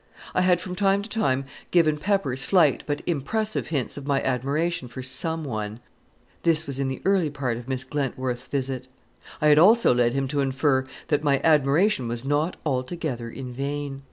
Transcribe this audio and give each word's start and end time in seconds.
I 0.33 0.41
had 0.41 0.59
from 0.59 0.73
time 0.73 1.03
to 1.03 1.09
time 1.09 1.45
given 1.69 1.95
Pepper 1.97 2.35
slight 2.35 2.81
but 2.87 3.03
impressive 3.05 3.67
hints 3.67 3.97
of 3.97 4.07
my 4.07 4.19
admiration 4.23 4.87
for 4.87 5.03
Some 5.03 5.43
One 5.43 5.79
(this 6.41 6.65
was 6.65 6.79
in 6.79 6.87
the 6.87 7.03
early 7.05 7.29
part 7.29 7.55
of 7.57 7.67
Miss 7.67 7.83
Glentworth's 7.83 8.47
visit); 8.47 8.87
I 9.43 9.49
had 9.49 9.59
also 9.59 9.93
led 9.93 10.13
him 10.15 10.27
to 10.29 10.39
infer 10.41 10.87
that 11.09 11.23
my 11.23 11.39
admiration 11.43 12.07
was 12.07 12.25
not 12.25 12.57
altogether 12.65 13.29
in 13.29 13.53
vain. 13.53 13.99